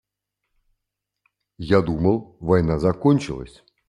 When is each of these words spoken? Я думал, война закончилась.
Я 1.59 1.83
думал, 1.83 2.35
война 2.39 2.79
закончилась. 2.79 3.63